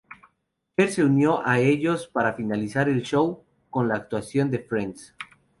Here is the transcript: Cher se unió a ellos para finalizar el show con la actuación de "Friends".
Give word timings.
Cher 0.75 0.91
se 0.91 1.03
unió 1.03 1.45
a 1.47 1.59
ellos 1.59 2.07
para 2.07 2.33
finalizar 2.33 2.89
el 2.89 3.03
show 3.03 3.43
con 3.69 3.87
la 3.87 3.93
actuación 3.97 4.49
de 4.49 4.57
"Friends". 4.57 5.13